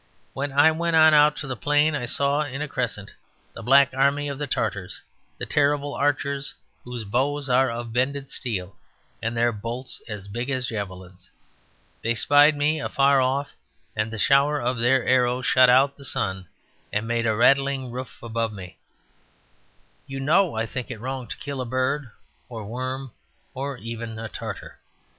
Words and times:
"When 0.33 0.51
I 0.51 0.71
went 0.71 0.95
out 0.95 1.13
on 1.13 1.33
to 1.35 1.45
the 1.47 1.55
plain 1.55 1.93
I 1.95 2.07
saw 2.07 2.41
in 2.41 2.63
a 2.63 2.67
crescent 2.67 3.11
the 3.53 3.61
black 3.61 3.91
army 3.93 4.29
of 4.29 4.39
the 4.39 4.47
Tartars, 4.47 4.99
the 5.37 5.45
terrible 5.45 5.93
archers 5.93 6.55
whose 6.83 7.03
bows 7.05 7.49
are 7.51 7.69
of 7.69 7.93
bended 7.93 8.31
steel, 8.31 8.75
and 9.21 9.37
their 9.37 9.51
bolts 9.51 10.01
as 10.09 10.27
big 10.27 10.49
as 10.49 10.65
javelins. 10.69 11.29
They 12.01 12.15
spied 12.15 12.57
me 12.57 12.79
afar 12.81 13.21
off, 13.21 13.51
and 13.95 14.09
the 14.09 14.17
shower 14.17 14.59
of 14.59 14.79
their 14.79 15.05
arrows 15.05 15.45
shut 15.45 15.69
out 15.69 15.97
the 15.97 16.03
sun 16.03 16.47
and 16.91 17.07
made 17.07 17.27
a 17.27 17.35
rattling 17.35 17.91
roof 17.91 18.23
above 18.23 18.51
me. 18.51 18.79
You 20.07 20.19
know, 20.19 20.55
I 20.55 20.65
think 20.65 20.89
it 20.89 20.97
wrong 20.99 21.27
to 21.27 21.37
kill 21.37 21.61
a 21.61 21.65
bird, 21.65 22.09
or 22.49 22.65
worm, 22.65 23.11
or 23.53 23.77
even 23.77 24.17
a 24.17 24.27
Tartar. 24.29 24.79